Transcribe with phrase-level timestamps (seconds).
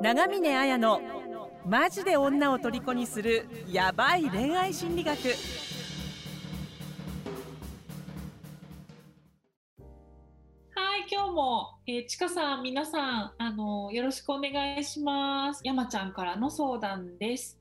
[0.00, 1.00] 長峰綾の
[1.66, 5.24] マジで女を虜にするヤバい恋愛心理学は
[10.98, 15.62] い、今日も、えー、ちかさん、皆さん、あのよろしくお願いします。
[15.64, 17.58] 山ちゃんからの相談です。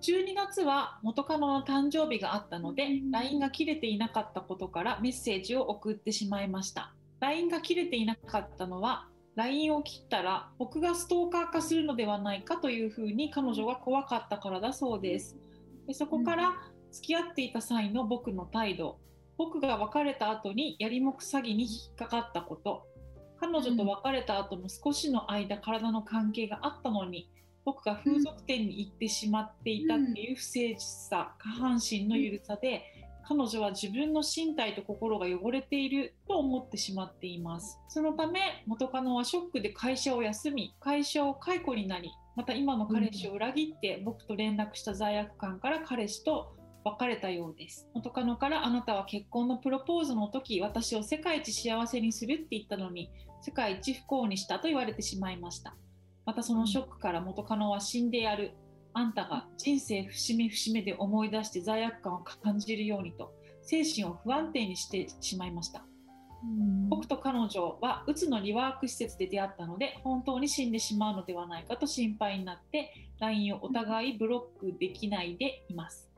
[0.00, 6.94] 12月は元カノの誕生日があったので、LINE が切れていなかったことからメッセージを送ってしまいました。
[7.20, 15.36] LINE が切れていなかったのは、LINE を切ったら僕がストーカー化するのではないかというふうに彼女が怖かったからだそうです。
[15.86, 16.54] でそこから
[16.90, 18.98] 付き合っていた際の僕の態度、
[19.36, 22.86] 僕が別れた後にやりもく詐欺に引っかかったこと。
[23.38, 27.30] 彼女と別れた後も少しの間体の関係があったのに
[27.64, 32.82] 僕が風俗店に行ってしまっていたっていう不誠実さ下半身の緩さで
[33.28, 37.80] 彼女は自分の身体と心が汚れていると思ってしまっています。
[37.88, 47.88] そのため元カノはショックで会社を休み会社を解雇になりまた今の彼氏を裏切って僕と連絡した罪悪感から彼氏と別れたようです。
[47.94, 53.10] 元カノからあなたは結婚のプロポーズの時私を世界一幸せにするって言ったのに
[53.42, 55.74] 世界一不幸にしたと言われてしまいました。
[56.24, 58.52] またそのショックから元カノは死んでやる
[58.98, 63.30] あんたが人生節目節目で思い出して罪悪感を感じるようにと
[63.60, 65.84] 精神を不安定にしてしまいました。
[66.88, 76.08] 僕と彼女はうつのリワーク施設で出会ったので本当に死んでしまうのではないかと心配になって LINE をお互いブロックできないでいます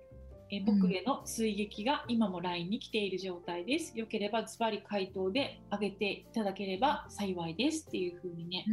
[0.51, 3.99] え僕への追撃が今も LINE に来ている状態です。
[3.99, 8.65] よければズバリ回答であげていただければ幸いですっていう風にね。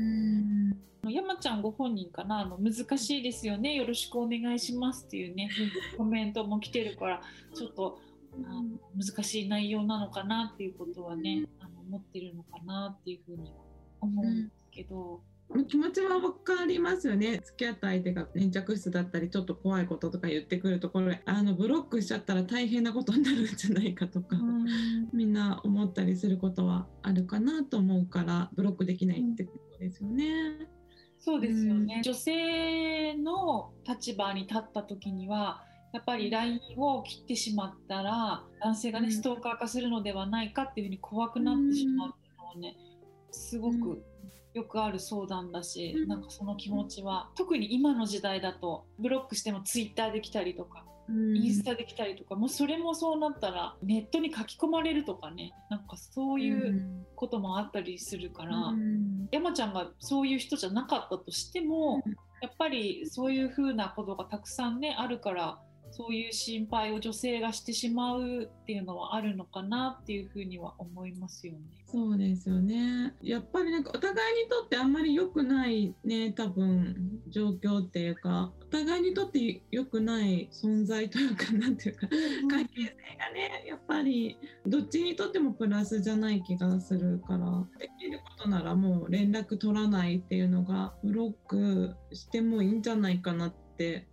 [1.08, 2.40] 山ちゃんご本人かな？
[2.40, 3.76] あの難しいですよね。
[3.76, 5.50] よろしくお願いしますっていうね
[5.98, 7.22] コメントも来てるから
[7.54, 8.00] ちょっと
[8.48, 8.64] あの
[8.96, 13.56] 難しい内容なのかなっていうことはねあの思ってるのかなっていう風には
[14.02, 15.22] 思うんですけど。
[15.68, 17.42] 気持ちは分かりますよね。
[17.44, 24.38] 付き合った相手が粘着質だったりちょっと怖いこととか言ってくるところであのブロックしちゃったら大変なことになるんじゃないかとか、
[25.14, 30.68] みんな思ったりすることはあるかなと思うからブロックできないってことですよね。
[31.20, 42.76] そうですよね、女性の立場に立った時にはやっぱり LINE を切ってしまったら男性がねストーカー化するのではないかっていうふうに怖くなってしまうっていうのはね
[43.32, 44.04] すごく
[44.56, 62.02] よくある相談だし、うん、なんかその気持ちは特に今の時代だとブロックしてもツイッターできたりとか、うん、インスタできたりとかもうそれもそうなったらネットに書き込まれるとかねなんかそういうこともあったりするから、うん、山ちゃんがそういう人じゃなかったとしても、
[62.42, 65.60] やっぱりそういうふうなことがたくさんねあるから
[65.96, 71.60] そういう心配を女性がしてしまうっていうのはあるのかなっていうふうには思いますよね。
[71.88, 73.14] そうですよね。
[73.22, 82.08] やっぱりなんかお互いにとってあんまり良くないね多分状況っていうかお互いにとって良くない存在というかなんていうか
[82.50, 93.65] 関係性がねやっぱりどっちにとってもプラスじゃない気がするからできることならもう連絡取らないっていうのがブロックしてもいいんじゃないかなってって、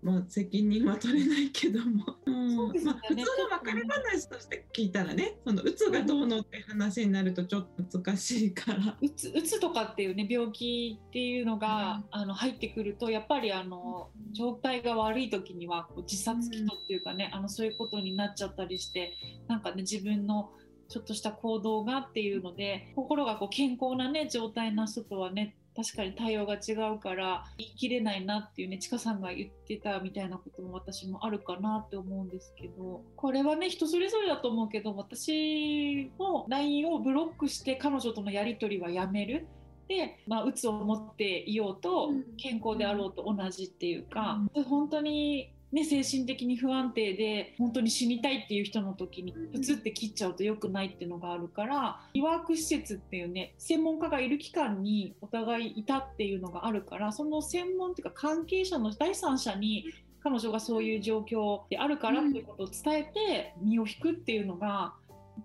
[0.03, 2.57] まあ、責任は取れないけども、 うん。
[2.57, 5.73] まあ、普通の別れ話として聞いたらねそのう。
[5.73, 8.99] つがどうのって話になるとちょっと難しいから。
[9.01, 19.15] うつうつとかっていうね病気っていうのが、うん、あの入ってくるとやっぱりあの状態が悪い時にはこう自殺祈祷っていうかね、うん、あのそういうことになっちゃったりして
[19.49, 20.51] なんかね自分の
[20.89, 39.47] ちょっとした行動がっていうので心がこう健康なね状態な人とはね確かに対応が違うから言い切れないなっていうねちかさんが言ってたみたいなことも私もあるかなって思うんですけどこれはね人それぞれだと思うけど私も LINE をブロックして彼女とのやり取りはやめる。
[39.89, 59.87] で、まあ、うつを持っていようと健康であろうと同じっていうか、うん、本当にね、精神的に不安定で本当に死にたいっていう人の時にプツって切っちゃうと良くないっていうのがあるからリワーク施設っていうね専門家がいる期間にお互いいたっていうのがあるからその専門っていうか関係者の第三者に
[60.23, 64.95] 彼女がそういう状況であるからということを伝えて身を引くっていうのが、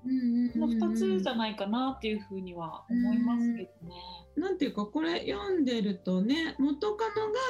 [0.03, 3.95] この2つじゃないかなっていうふうには思いますけどね。
[4.35, 7.05] なんていうかこれ読んでるとね元カ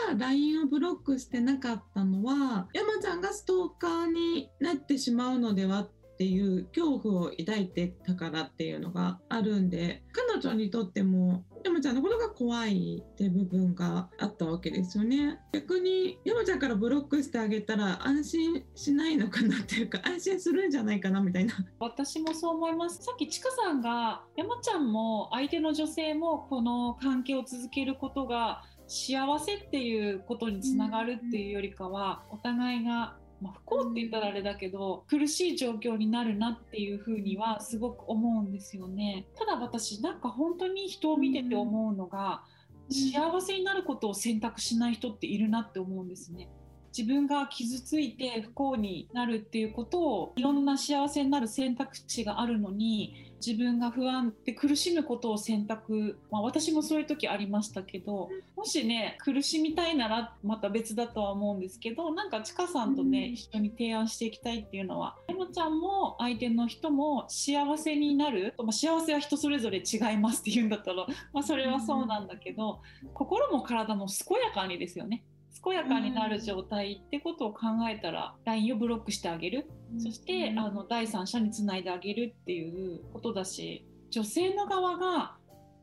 [0.10, 15.40] ノが LINE をブロックしてなかったのは山ちゃんがストーカーになってしまうのではっていう恐怖を抱いてたからっていうのがあるんで彼女にとっても山ちゃんのことが怖いって部分があったわけですよね。
[15.52, 21.54] 逆に山ちゃんからブロックしてあげたら安心しないのかなっていうか安心するんじゃないかなみたいな。
[21.80, 23.04] 私もそう思います。
[23.04, 39.28] さっきちかさんが山ちゃんも相手の女性もこの関係を続けることが幸せっていうことにつながるっていうよりかはお互いがまあ、不幸って言ったらあれだけど苦しい状況になるなっていうふうにはすごく思うんですよね。
[39.36, 42.44] ただ私なんか本当に人を見てて思うのが、
[42.90, 46.50] 幸せになることを選択しない人っているなって思うんですね。
[46.98, 75.24] 自分が傷ついて不幸になるっていうことをいろんな幸せになる選択肢があるのに自分が不安で苦しむことを選択、まあ、私もそういう時ありましたけどもしね苦しみたいならまた別だとは思うんですけどなんかちかさんとね、うん、一緒に提案していきたいっていうのはエモちゃんも相手の人も幸せになる、まあ、幸せは人それぞれ違いますっていうんだったら、まあ、それはそうなんだけど、うん、心も体も健やかにですよね。
[75.64, 85.36] 健やかになる状態ってことを考えたら LINE をブロックしてあげる、うん、そしてあの第三者につないであげるっていうことだし女性の側が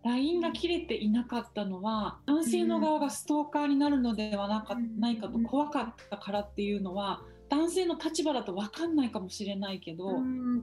[0.04, 10.62] LINE が切れていなかったのは男性の側がストーカーになるのではなかないかと怖かったからっていうのは男性の立場だと分かんないかもしれないけど、本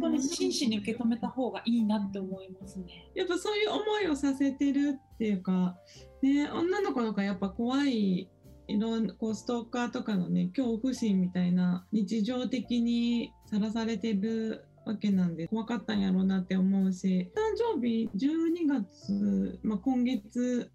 [0.00, 3.10] 当に真摯に受け止めた方がいいなって思いますね。
[3.14, 5.76] やっぱそういう思いをさせてるっていうか、
[6.22, 8.28] ね、女の子とかやっぱ怖い
[8.70, 17.40] いろんなこうストーカーとかのね恐怖心みたいな日常的にさらされてるわけなんで怖かったんやろうなって思うし誕
[17.74, 20.70] 生日12月、まあ、今月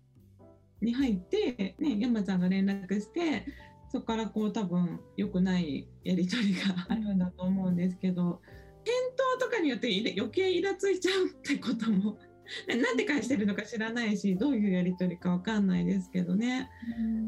[0.81, 3.45] に入って、ね、山ちゃんが連絡して
[3.91, 8.41] そこからこう多分良くないやり取りがあるんだと思うんですけど
[8.83, 8.93] 返
[9.39, 9.87] 答とかによって
[10.17, 12.17] 余計イラついちゃうってことも
[12.67, 16.69] なんで返してるのか知らないしどういうやり取りか分かんないですけどね、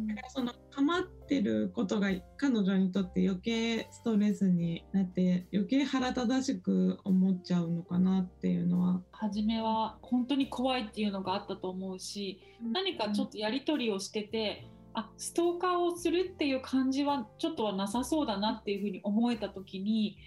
[0.07, 9.01] だからその構ってることが彼女にとって余計ストレスになって余計腹立たしく思っちゃうのかなっていうのは。
[9.11, 20.17] 初めは本当に怖いっていうのがあったと思うし、何かちょっとやり取りをしててあストーカーをするっていう感じはちょっとはなさそうだなっていうふうに思えた時に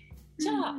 [0.40, 0.75] じゃあ、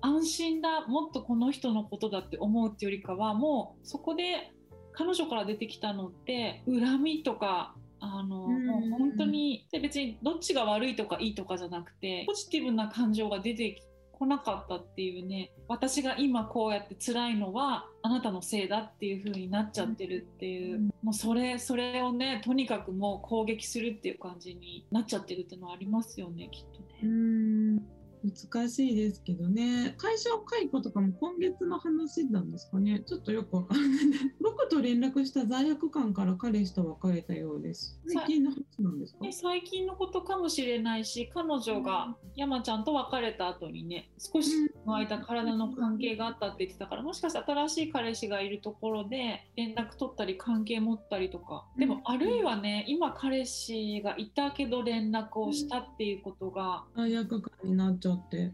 [0.00, 4.52] 安心だもっとこの人のことだって思うっていうよりかはもうそこで
[4.92, 13.82] 彼女から出てきたのって恨みとかあの、もう本当にで別にどっちが悪いとかいいとかじゃなくてポジティブな感情が出て
[14.12, 26.86] こなかったっていうね私が今こうやって辛いのはあなたのせいだっていう風になっちゃってるっていう、うん、もうそれそれをねとにかくもう攻撃するっていう感じになっちゃってるっていうのはありますよねきっとね。
[27.02, 29.94] うん難しいですけどね。
[29.98, 33.02] 会社を解雇とかも今月の話なんですかね。
[33.06, 33.90] ちょっとよくわかんない。
[34.40, 37.98] 僕と連絡した罪悪感から彼氏と別れたようです。
[38.06, 39.18] 最近の話なんですか？
[39.32, 44.50] 最近のことかもしれないし彼女が山ちゃんと別れた後にね少し
[44.86, 51.64] の間体の関係があったって言ってたからもしかしたら新しい彼氏がいるところで連絡取ったり関係持ったりとか。
[51.76, 58.52] でもあるいはね今彼氏がいたけど連絡をしたっていうことが罪悪感になっちゃって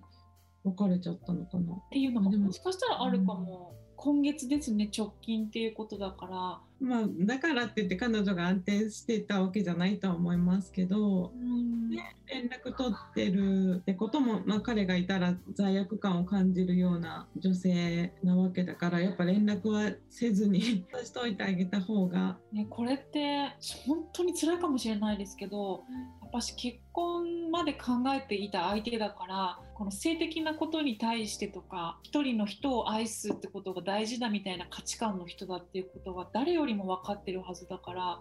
[0.64, 1.74] 別れちゃったのかな。
[1.74, 2.52] っていうのもも。
[2.52, 6.58] しかしたらあるかも、うん、今月ですね直近っていうことだから。
[6.80, 11.90] まあだからって言って彼女が安定してたわけじゃないとは思いますけど、うん。
[11.90, 20.60] ね、連絡取ってるってことも、まあ、彼がいたら罪悪感を感じるような女性なわけだからやっぱ連絡はせずに
[21.02, 23.50] しといてあげた方が、ね、これって
[23.84, 25.82] 本当に辛いかもしれないですけど、
[26.22, 38.18] やっぱし結婚まで考えていた相手だからこの性的なことに対してとか一人の人を愛すってことが大事だみたいな価値観の人だっていうことは誰よりも分かってるはずだから、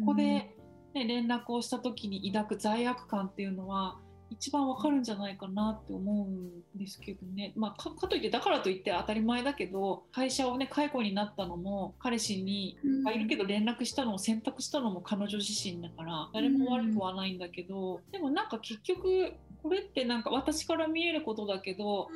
[0.00, 0.56] ここで、ね、
[0.94, 3.96] 連絡をした時に抱く罪悪感っていうのは
[4.30, 22.08] 一番わかるんじゃないかなって思うんですけどね、まあ、かかといってだからといって当たり前だけど会社をね解雇になったのも彼氏に、まあ、いるけど連絡したのを選択したのも彼女自身だから誰も悪くはないんだけど、でもなんか結局これってなんか私から見えることだけど、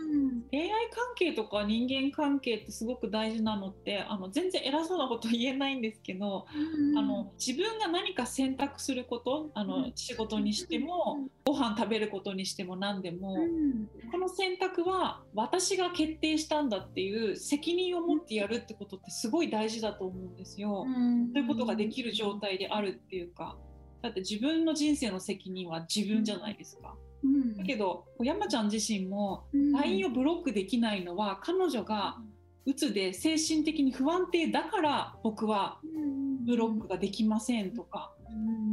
[0.51, 6.47] 恋愛関係とか人間関係ってすごく大事なのってあの全然偉そうなこと言えないんですけど、
[6.97, 13.37] あの自分が何か選択することあの仕事にしてもご飯食べることにしても何でも、
[14.11, 20.85] この選択は私が決定したんだっていう責任を持ってやるってことってすごい大事だと思うんですよ。
[21.33, 23.57] ということができる状態であるっていうか。
[24.03, 26.95] だって自分の人生の責任は自分じゃないですか。
[27.57, 32.19] だけど山ちゃん自身も LINE をブロックできないのは彼女が
[32.65, 35.79] うつで精神的に不安定だから僕は
[36.45, 38.13] ブロックができませんとか。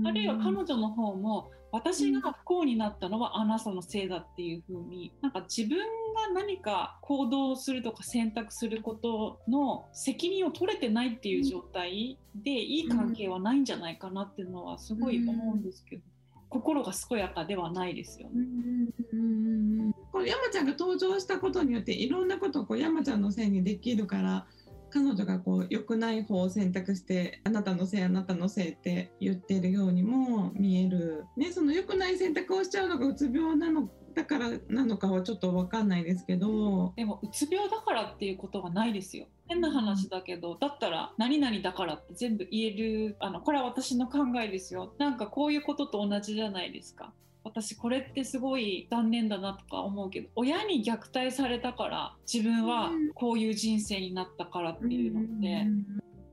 [0.05, 16.03] あるいは彼女の方も私が不幸になったのはあなたのせいだっていう風になんか自分が何か行動するとか選択することの責任を取れてないっていう状態でいい関係はないんじゃないかなっていうのはすごい思うんですけど、
[16.53, 18.45] 心が健やかではないですよね。
[20.11, 24.45] この山ちゃんが登場したことによっていろんなことをこう山ちゃんのせいにできるから
[24.91, 36.93] 彼女がこう良くない方を選択してあなたのせいあなたのせいって言ってるようにも見える、ね、その良くない選択をしちゃうのがうつ病なのだからなのかはちょっと分かんないですけど。
[36.95, 39.25] でもうつ病だからっていうことはないですよ。
[39.47, 43.15] 変な話だけどだったら何々だからって全部言える。
[43.19, 44.93] あのこれは私の考えですよ。
[44.97, 47.11] なんかこういうことと同じじゃないですか。
[47.43, 55.67] 私これってすごい残念だなとか思うけど親に虐待されたから自分はこういう人生になったからっていうのって、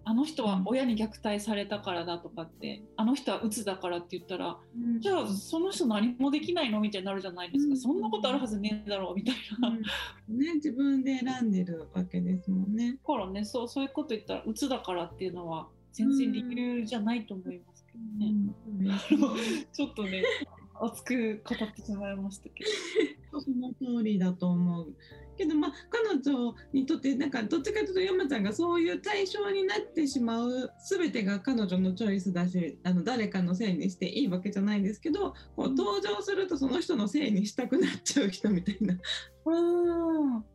[0.05, 4.59] あの人は親に虐待されたからだとかってあの人は鬱だからって言ったら、
[4.99, 12.93] じゃあその人何もできないのみたいになるじゃないですか、そんなことあるはずねえだろうみたいな、ね、自分で選んでるわけですもんね。
[12.93, 19.67] だからねそうそういうこと言ったら鬱だからっていうのは全然理由じゃないと思いますけどね。
[19.73, 20.23] ちょっとね
[20.81, 23.41] 熱く語ってしまいましたけど。
[23.41, 24.95] その通りだと思う。
[25.37, 38.99] けどまあ彼女にとってなんかどっちかというと山ちゃんがそういう対象になってしまう全てが彼女のチョイスだしあの誰かのせいにしていいわけじゃないんですけどこう登場するとその人のせいにしたくなっちゃう人みたいな。
[39.45, 39.53] 多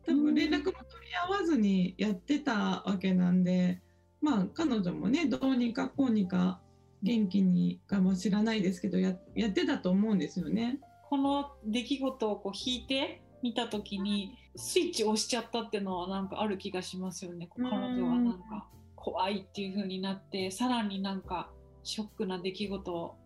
[0.06, 3.82] 分連絡も取り合わずにやってたわけなんで
[4.20, 6.60] まあ彼女もねどうにかこうにか
[7.02, 10.80] 元気にかも知らないですけどややってたと思うんですよね。
[11.08, 17.48] この出来事をこう引いて見た時にスイッチ押しちゃったっていうのはなんかある気がしますよね。
[17.54, 21.48] 彼女はなんか怖いっていう風になってさらになんか
[21.84, 23.16] ショックな出来事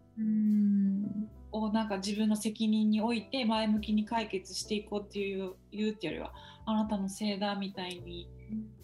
[1.53, 6.35] をなんか自分の責任において前向きに解決していこうっていう言うっていうよりは
[6.67, 8.29] あなたのせいだみたいに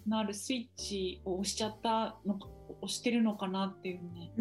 [0.06, 2.38] なるスイッチを押しちゃったの
[2.80, 4.32] 押してるのかなっていうね。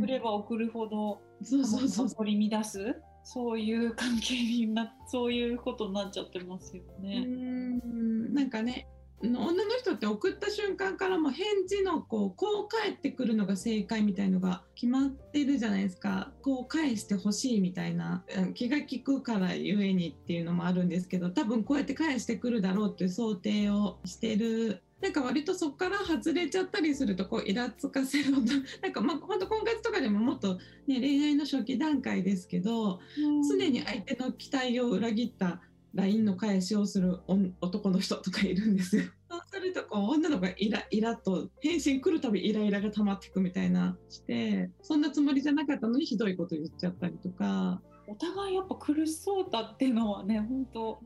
[0.00, 7.24] 送れば送るほどそうそうそう取り乱すそういう関係にな そういうことになっちゃってますよね。
[7.26, 8.88] うんなんかね
[9.24, 18.24] 女の人って送った瞬間からも返事のこうこう返ってくるのが正解みたいのが決まってるじゃないですかこう返してほしいみたいな
[18.54, 28.30] 気が利くからゆえにっていうのもあるんですけど多分こうやって返してくるだろうっていう想定をしてるなんか割とそこから外れちゃったりするとこうイラつかせる
[28.80, 30.54] なんかまあ本当婚活とかでももっと、
[30.86, 35.60] ね、恋愛の初期段階ですけど、常に相手の期待を裏切った
[35.94, 37.18] LINE の返しをする
[37.60, 39.02] 男の人とかいるんですよ。
[39.28, 47.82] そうするとこう女の子がイライラと返信来るたびイライラが溜まっていくみたいなしてそんなつもりじゃなかったのにひどいこと言っちゃったりとか。
[48.06, 51.00] お互いやっぱ苦しそうだっていうのはね本当、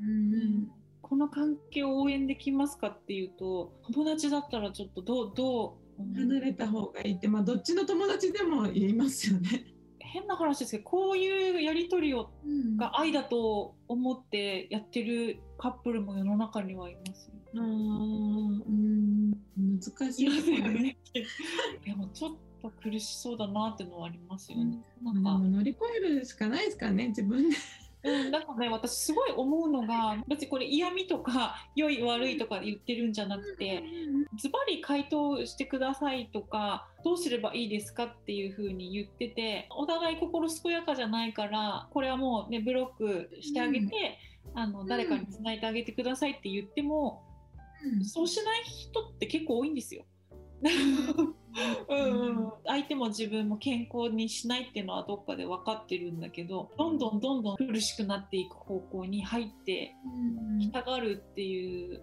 [0.00, 0.70] うん、うん
[1.08, 9.74] この関係を応援できますかっていうと友達だったらちょっとどうどう離れた方がいいってまあどっちの友達でも言いますよね。
[10.00, 17.40] 変な話ですけどこういうやり取りを、うん、が愛だと思ってやってるカップルも世の中にはいますよ、ね。
[17.54, 20.98] うん難しいですよね。
[21.84, 24.78] でもちょっと苦しそうだなっていうのはありますよね。
[25.04, 27.56] うん、なんか乗り越えるしかないですかね自分で。
[28.04, 33.82] うん、だからね私すごい思うのが別にこれ嫌味とか 良い悪いとか言ってるんじゃなくて
[34.36, 44.18] ズバリ回答してくださいとかどうすればいいですかっていうふうに言っててお互い心健やかじゃないからこれはもうねブロックしてあげて、
[44.54, 47.22] あの誰かにつないであげてくださいって言っても、
[48.02, 50.04] そうしない人って結構多いんですよ。
[51.88, 59.94] うん相手も自分も健康にしないっていうのはどっかで分かってるんだけどどんどんどんどん苦しくなっていく方向に入って
[60.60, 62.02] きたがるっていう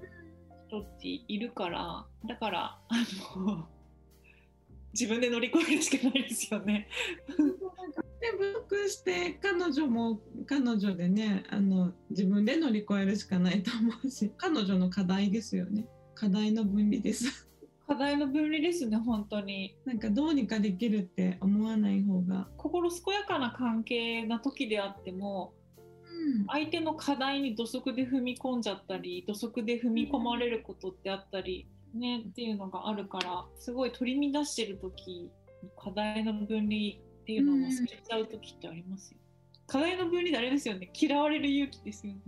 [0.67, 2.95] 人っているからだからあ
[3.37, 3.67] の
[4.93, 6.87] 自分で乗り越えるしかないですよね。
[8.21, 15.85] でブロックして彼女も彼女でねあの自分で乗り越えるしかないと思うし彼女の課題ですよね
[16.15, 17.47] 課題の分離です。
[17.87, 19.77] 課題の分離ですね本当に。
[19.85, 22.47] なんかどうにかできるって思わない方が。
[22.57, 35.29] 心健やかな関係な時であっても、うん、相手の課題に土足で踏み込んじゃったり土足で踏み込まれることってあったり、ねっていうのがあるからすごい取り乱してる時
[35.81, 40.91] 課題の分離っていうのを忘れちゃう時ってありますよ、うん、課題の分離ってあれですよね。
[40.93, 42.19] 嫌われる勇気ですよね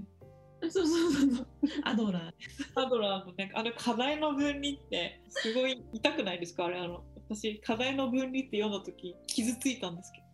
[0.70, 1.48] そうそうそうそう。
[1.84, 2.82] アドラー。
[2.82, 6.66] アドラーのね、あの課題の分離ってすごい痛くないですか？
[6.66, 10.26] あれあの私課題の分離って読んだ時傷ついたんですけど。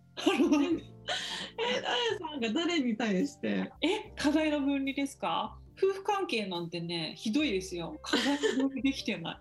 [0.61, 3.71] え、誰さんが誰に対して？
[3.81, 5.57] え課題の分離ですか？
[5.77, 9.37] 夫婦関係なんてねひどいですよ課題の分離できてない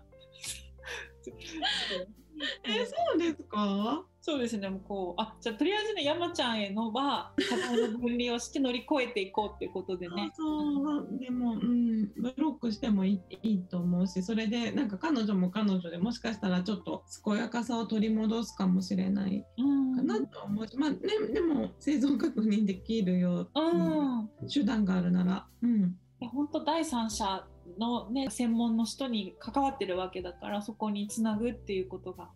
[2.65, 4.03] え、そうですか？
[4.25, 4.69] そうですね。
[4.69, 10.31] もうこうあじゃあとりあえずね山ちゃんへのは課題の分離をして乗り越えていこうっていうことでね。
[10.31, 20.99] あそうでも、うん、ブロックしてもいいいいと思うしそれでなんか彼女も彼女でもしかしたらちょっと健やかさを取り戻すかもしれないうんかなと思うし、まあね、
[21.33, 27.45] でも生存確認できるよううんに手段があるなら、うん、本当第三者
[27.77, 32.29] の、ね、専門の人に関わってるわけだからそこにつなぐっていうことが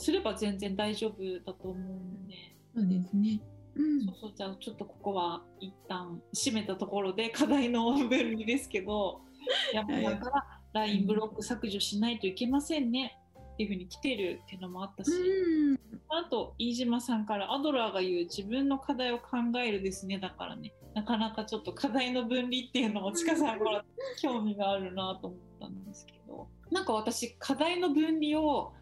[0.00, 2.34] すれば全然大丈夫だと思うので、
[2.74, 3.40] そうですね。
[3.76, 4.04] うん。
[4.06, 9.20] そうそうじゃあちょっとここは一旦閉めたところで課題の分離ですけど
[9.72, 13.18] 山さんから LINE ブロック削除しないといけませんね
[13.54, 15.78] っていうふうに来てるっていうのもあったし、うん。
[16.08, 23.84] あと飯島さんからアドラーが言う自分の課題を考えるですねだからねなかなかちょっと課題の分離っていうのもちかさんから
[24.20, 28.72] 興味があるなと思ったんですけどなんか私課題の分離を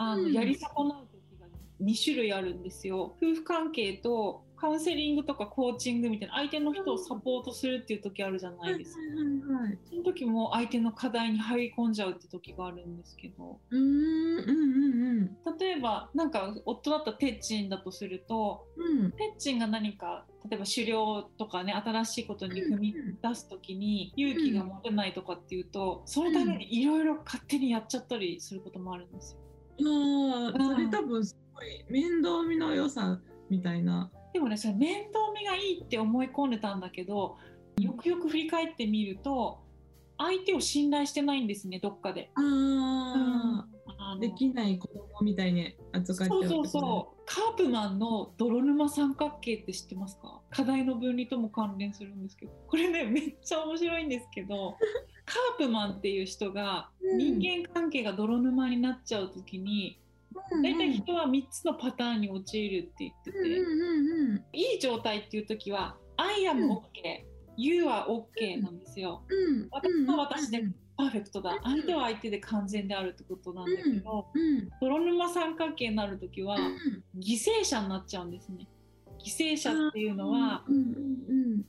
[0.00, 1.46] あの、うんやり損なう時が
[1.82, 3.14] 2種類あるんですよ。
[3.22, 9.00] 夫婦関係とカウンセリングとかコーチングみたいな相手の人をサポートするっていう時あるじゃないですか。
[9.00, 9.78] はいはいはい。
[9.90, 19.10] その時も相手の課題に入り込んじゃうって時があるんですけどうーんうんうん例えばなんか夫だったらテッチンだとするとうんうん。
[19.12, 29.49] ペッチンが何か例えば狩猟とかね新しいことに踏み出す時に勇気が持てないとかっていうとそのためにいろいろ勝手にやっちゃったりすることもあるんですよ。
[29.84, 34.10] ああ、それ多分すごい面倒見の良さみたいな。
[34.32, 37.36] でもねそれ面倒見がいいって思い込んでたんだけど
[37.80, 39.58] よくよく振り返ってみると
[40.18, 42.30] 相手を信頼してないんですねどっかで。
[42.34, 43.66] ああ、
[43.98, 44.20] あの。
[44.20, 47.22] できない子供みたいに扱っちゃうそうそうそう。
[47.26, 50.40] カープマンの泥沼三角形って知ってますか？
[50.50, 52.52] 課題の分離とも関連するんですけど。
[52.66, 54.76] これねめっちゃ面白いんですけど
[55.30, 57.18] カープマンっていう人がうん。
[57.18, 60.00] 人間関係が泥沼になっちゃう時に
[60.52, 63.38] うん大体人は3つのパターンに陥るって言ってて、
[64.52, 66.82] いい状態っていう時は「I am OK」
[67.56, 69.22] 「You are OK」なんですよ。
[69.28, 70.64] うん私は私で
[70.96, 74.68] パーフェクトだ相手は相手で完全であるってことなんだけど、うん。
[74.80, 76.56] 泥沼三角形になる時は
[77.18, 78.30] 犠牲者になっちゃうん。
[78.30, 78.68] ですね。
[79.24, 81.20] 犠牲者っていうのは、うんうん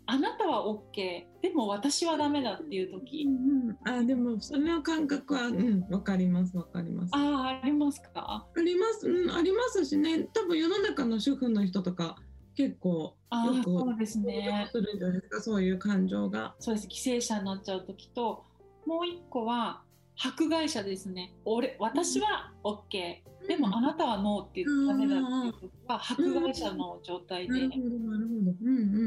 [0.05, 3.77] あなたは OK でも私はダメだっていううん時、うんうん。
[4.01, 7.09] あでもその感覚はうんわかりますわかります。
[7.13, 8.45] あああありますか？
[8.57, 10.27] りますうんありますしね。
[10.33, 12.17] 多分世の中の主婦の人とか
[12.55, 14.67] 結構ああよくそうですね。
[14.71, 16.53] するんじゃないですかそういう感情が。
[16.59, 16.87] そうです。
[16.87, 18.43] 犠牲者になっちゃう時と
[18.85, 19.81] もう一個は
[20.23, 21.33] 迫害者ですね。
[21.45, 27.53] 俺私は OK でもあなたはノーって言ってダメだっていう時は迫害者の状態で、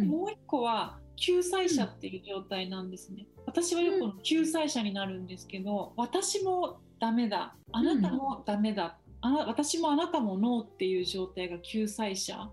[0.07, 3.27] もう一個は救済者っていう状態なんですね。
[3.47, 12.51] 私はよくこの救済者になるんですけど、私もダメだ、あなたもダメだ、あな私もあなたもノーっていう状態が救済者。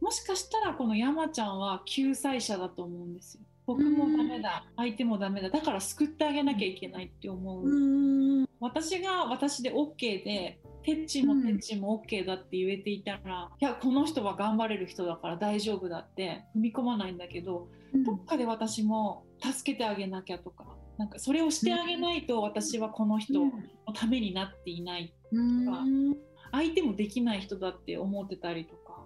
[0.00, 3.42] もしかしたらこの山ちゃんは救済者だと思うんですよ。
[3.66, 8.46] 僕もダメだ、相手もダメだ、だから救ってあげなきゃいけないって思う。
[8.60, 17.68] 私が私で OK でテッチもテッチも OK だって言えていたら、いやこの人は頑張れる人だから大丈夫だって踏み込まないんだけど、
[18.04, 20.64] どっかで私も助けてあげなきゃとか
[20.98, 23.52] なんかそれをしてあげないと私はこの人の
[23.94, 26.16] ためになっていないうん。
[26.52, 29.02] 相手もできない人だって思ってたりとか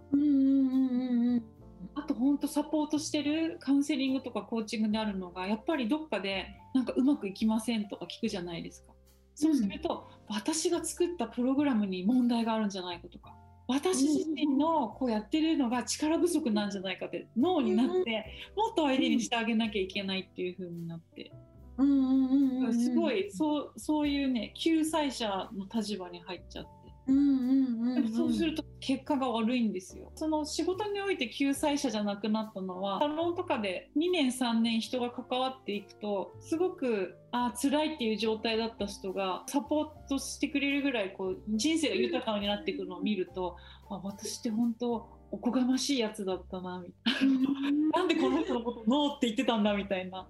[1.99, 8.93] あと本当サポートしてるカウンセリングとかコーチングであるのがやっぱりどっかでなんかうまくいきませんとか聞くじゃないですか。
[9.35, 13.37] そうすると、私が作ったプログラムに問題があるんじゃないかとか
[13.69, 18.25] 私自身のこうやってるのが力不足なんじゃないかって脳になって
[18.57, 21.31] もっと相手にしてあげなきゃいけないっていう風になって。
[21.77, 26.67] うんうんうんうんすごいそうそういうね救済者の立場に入っちゃっ
[27.09, 27.12] て。
[27.12, 30.12] うんうんうんでもそうすると結果が悪いんですよ。
[30.14, 43.57] その仕事において救済者じゃなくなったのはサロンとかで2年3年人が関わっていくとすごくあー辛いっていう状態だった人がサポートしてくれるぐらいこう人生が豊かになっていくのを見ると
[43.90, 47.99] あ私って本当おこがましいやつだったなみたいな。
[47.99, 50.27] なんでこの人のことノーって言ってたんだみたいな。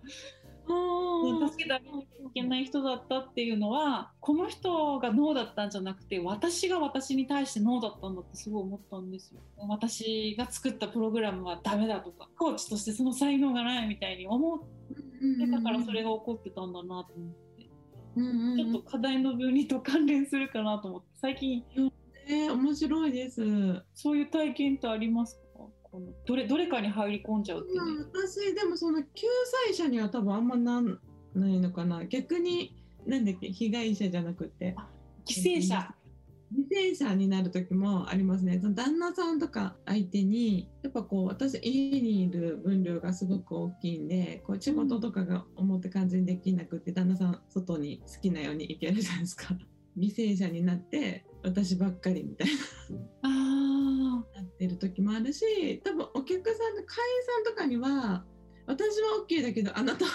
[1.49, 9.41] 助けてあげなきゃいけない人だったっていうのはこの人がノーだったんじゃなくて私が私に対してノーだったんだってすごい思ったんですよ。
[9.69, 17.49] 私が作ったプログラムはダメだとかコーチとしてその才能がないみたいに思ってたからそれが起こってたんだなと思って。
[18.19, 21.65] ちょっと課題の分離と関連するかなと思って最近。
[22.31, 23.41] えー、面白いです。
[23.95, 25.43] そういう体験ってありますか？
[25.91, 27.81] このどれどれかに入り込んじゃうってね。
[28.13, 29.27] 私でもその救
[29.69, 30.99] 済者には多分あんまなん
[31.35, 32.05] ないのかな。
[32.05, 34.77] 逆になんだっけ被害者じゃなくて。
[35.27, 35.95] 犠牲者。
[36.55, 38.59] 犠牲者になる時もありますね。
[38.61, 49.57] その旦那さんとか相手にやっぱこう私家にいる分量がすごく大きいんでこう仕事とかが思って感じにできなくて旦那さん外に好きなように行けるじゃないですか。
[49.99, 52.49] 犠牲者になって私ばっかりみたい
[53.23, 53.29] な
[54.59, 58.25] ってる時もあるし多分お客さんの会員さんとかには
[58.67, 60.11] 私は OK だけどあなたは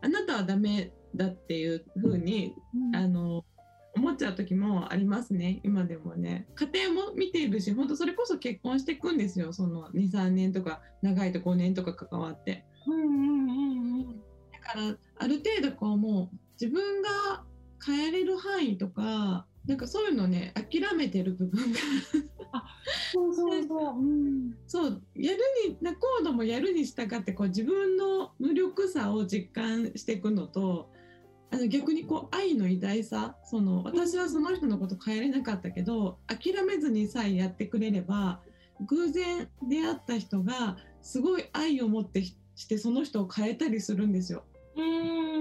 [0.00, 2.54] あなたはダメだっていう風に
[2.94, 2.98] あ。
[3.00, 3.44] あの
[3.94, 14.16] 思っちゃう時もありますね今でもね家庭も見ているし本当それこそ結婚していくんですよその23年とか長いと5年とか関わってうんうんうんうん。
[14.50, 17.44] だからある程度こうもう自分が
[17.84, 21.78] 変えれる範囲とかなんかそういうのね諦めてる部分が
[23.12, 23.94] そうそうそう。
[23.98, 24.56] うん。
[24.66, 30.90] そうやるに仲人もやるに従ってこう自分の無力さを実感していくのと
[31.50, 38.40] あの逆にこう愛の偉大さその私はその人のこと変えれなかったけど諦めずにさえやってくれれば
[38.80, 44.44] 偶然出会った人がすごい愛を持ってしてその人を変えたりするんですよ。
[44.76, 45.31] うん。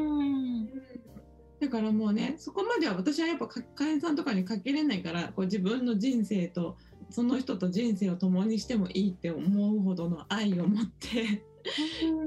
[1.61, 6.75] だからもうねそこまでは私はやっぱ会員さんとかにかけれないからこう自分の人生と
[7.11, 11.43] その人と人生を共にしてもいいって思うほどの愛を持って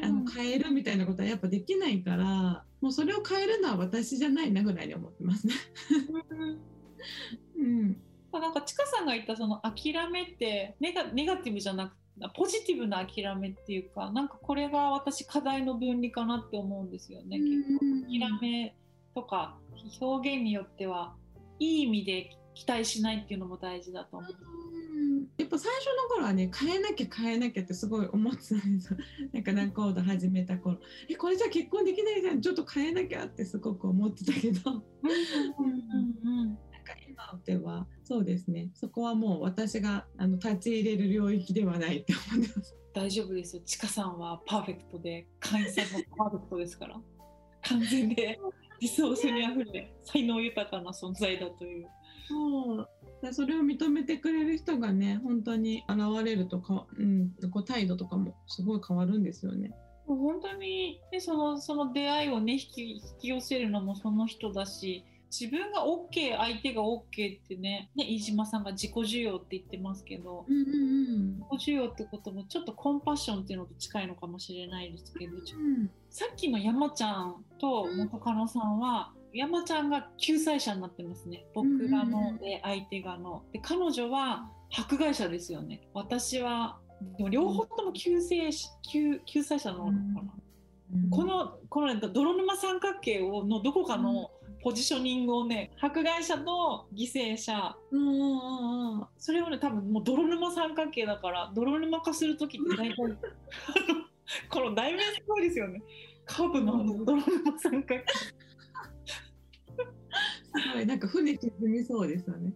[0.00, 5.54] あの変えるみたいなことはやっぱできないからもうそれを変えるのは私じゃないなぐらいに思ってますね。
[7.58, 7.96] うん、
[8.32, 11.94] なんかちかさんが言ったその諦めってネガネガティブじゃなく
[12.34, 17.38] ポジティブな諦めっていうかなんかこれが私課題の分離かなって思うんですよね。
[17.38, 18.76] 結構諦め
[19.14, 19.56] とか
[20.00, 21.14] 表現によっては
[21.58, 24.30] いい意味で期待しないっていうのも大事だと思う。
[25.36, 28.98] やっぱ最初の頃はね変えなきゃ変えなきゃってすごい思ってたんですよ。
[29.32, 34.84] なんか何コード始めた頃えこれじゃ結婚できないじゃんちょっと変えなきゃってすごく思ってたけど。
[35.58, 35.70] うん
[36.24, 42.76] うんなんか今ではそうですねそこはもう私があの立ち入れる領域ではないって思ってます。
[42.94, 43.62] 大丈夫ですよ。
[43.64, 47.00] ちかさんはパーフェクトで、会員さんもパーフェクトですから。
[47.62, 48.38] 完全で
[48.80, 51.86] 理想性にあふれ、才能豊かな存在だという。
[52.28, 52.88] そう
[53.32, 59.72] それを認めてくれる人がね本当に現れるとか、うん、こう態度とかもすごい変わるんですよね。
[60.06, 65.04] もう本当に、ね、そのその出会いをね引き引き寄せるのもその人だし
[65.38, 81.44] 自分が OK 相手が OK ってねね飯島さんが自己需要って言ってますけどうんうん自己需要ってこともちょっとコンパッションっていうのと近いのかもしれないですけどうんさっきの山ちゃんと元カノさんは山ちゃんが救済者になってますね。
[81.54, 83.42] 僕がので相手がの。
[83.52, 85.80] で彼女は迫害者ですよね。
[85.92, 86.78] 私は
[87.18, 90.44] でも両方とも救世し救救済者なのかな、うん
[91.10, 94.30] このこの泥沼三角形をのどこかの
[94.64, 97.76] ポジショニングをね迫害者と犠牲者。
[97.90, 102.96] うんうんうんそれをね多分もう泥沼三角形だから泥沼化する時って大体
[104.48, 105.82] この題名すごいですよね。
[106.24, 108.04] カーブのあの泥沼三角形。
[110.56, 112.52] すごいなんか船沈みそうですよね。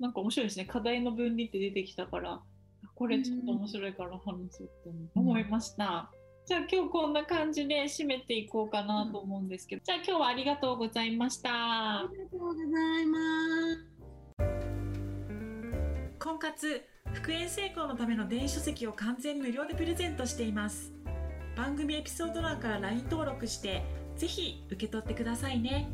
[0.00, 0.64] なんか面白いですね。
[0.64, 2.42] 課題の分離って出てきたから
[3.00, 6.10] これちょっと面白いから話そうって思いました、
[6.50, 11.48] じゃあ今日こんな感じで締めていこうかなと思うんですけど、じゃあ今日はありがとうございました。
[11.48, 13.18] ありがとうございま
[14.36, 14.48] す。
[16.18, 16.82] 婚活
[17.12, 20.92] 復縁成功のための電子書籍を完全無料でプレゼントしています。
[21.56, 23.84] 番組エピソード欄から LINE 登録して
[24.16, 25.88] ぜひ受け取ってくださいね